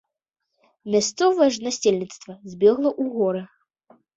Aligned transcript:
Мясцовае 0.95 1.49
ж 1.57 1.63
насельніцтва 1.67 2.33
збегла 2.55 2.89
ў 3.01 3.03
горы. 3.19 3.41